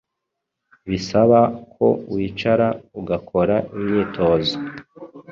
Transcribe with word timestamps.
bisaba 0.89 1.39
ko 1.73 1.87
wicara 2.13 2.67
ugakora 2.99 3.55
imyitozo 3.77 4.55